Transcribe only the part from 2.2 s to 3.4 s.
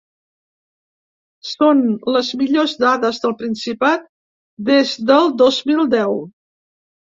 millors dades del